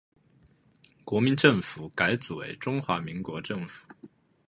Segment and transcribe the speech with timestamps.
[1.03, 3.85] 国民政府改组为中华民国政府。